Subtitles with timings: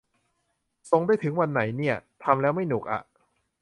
[0.89, 3.01] ส่งได้ถึงวันไหนเนี่ย ทำแล้วไม่หนุกอ่ะ